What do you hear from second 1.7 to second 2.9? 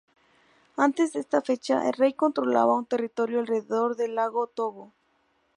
el rey controlaba un